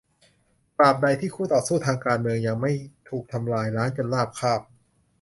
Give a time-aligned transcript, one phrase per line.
[0.77, 2.71] ตราบใดที่คู่ต่อสู้ทางการเมืองยังไม่
[3.09, 4.61] ถูกทำลายล้างจนราบคาบ